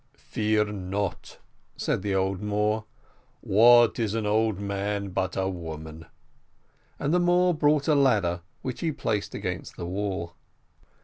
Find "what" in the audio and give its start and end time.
3.41-3.99